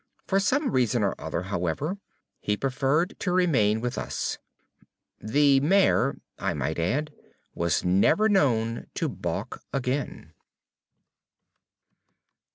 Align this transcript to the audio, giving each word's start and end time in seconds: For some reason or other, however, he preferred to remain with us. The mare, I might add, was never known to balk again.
For 0.25 0.39
some 0.39 0.71
reason 0.71 1.03
or 1.03 1.13
other, 1.21 1.43
however, 1.43 1.99
he 2.39 2.57
preferred 2.57 3.13
to 3.19 3.31
remain 3.31 3.81
with 3.81 3.99
us. 3.99 4.39
The 5.19 5.59
mare, 5.59 6.15
I 6.39 6.55
might 6.55 6.79
add, 6.79 7.13
was 7.53 7.85
never 7.85 8.27
known 8.27 8.87
to 8.95 9.07
balk 9.07 9.61
again. 9.71 10.33